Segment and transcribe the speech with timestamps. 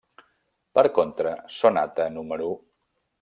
[0.77, 2.23] Per contra, Sonata No.